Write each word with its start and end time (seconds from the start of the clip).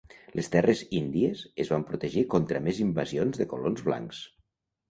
Les 0.37 0.47
terres 0.53 0.79
índies 0.99 1.43
es 1.65 1.69
van 1.75 1.85
protegir 1.91 2.25
contra 2.37 2.63
més 2.69 2.83
invasions 2.87 3.43
de 3.43 3.49
colons 3.55 3.89
blancs. 3.91 4.27